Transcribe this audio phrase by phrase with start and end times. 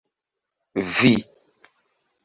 [0.93, 1.13] vi